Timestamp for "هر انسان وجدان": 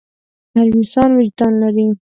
0.55-1.53